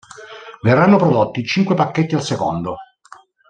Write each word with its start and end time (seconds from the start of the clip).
Verranno 0.63 0.97
prodotti 0.97 1.45
cinque 1.45 1.75
pacchetti 1.75 2.15
al 2.15 2.23
secondo. 2.23 2.75